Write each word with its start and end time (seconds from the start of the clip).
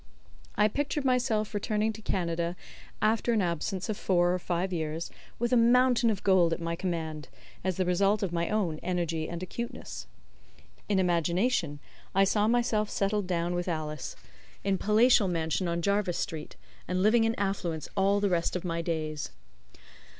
I 0.55 0.67
pictured 0.67 1.05
myself 1.05 1.53
returning 1.53 1.93
to 1.93 2.01
Canada 2.01 2.55
after 3.03 3.33
an 3.33 3.41
absence 3.43 3.87
of 3.87 3.95
four 3.95 4.33
or 4.33 4.39
five 4.39 4.73
years 4.73 5.11
with 5.37 5.53
a 5.53 5.55
mountain 5.55 6.09
of 6.09 6.23
gold 6.23 6.53
at 6.53 6.59
my 6.59 6.75
command, 6.75 7.27
as 7.63 7.77
the 7.77 7.85
result 7.85 8.23
of 8.23 8.33
my 8.33 8.49
own 8.49 8.79
energy 8.79 9.29
and 9.29 9.43
acuteness. 9.43 10.07
In 10.89 10.97
imagination, 10.97 11.77
I 12.15 12.23
saw 12.23 12.47
myself 12.47 12.89
settled 12.89 13.27
down 13.27 13.53
with 13.53 13.67
Alice 13.67 14.15
in 14.63 14.73
a 14.73 14.77
palatial 14.79 15.27
mansion 15.27 15.67
on 15.67 15.83
Jarvis 15.83 16.17
Street, 16.17 16.55
and 16.87 17.03
living 17.03 17.23
in 17.23 17.35
affluence 17.35 17.87
all 17.95 18.19
the 18.19 18.29
rest 18.31 18.55
of 18.55 18.65
my 18.65 18.81
days. 18.81 19.29